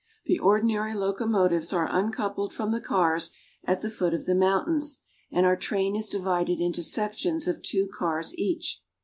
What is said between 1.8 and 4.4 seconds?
uncoupled from the cars at the foot of the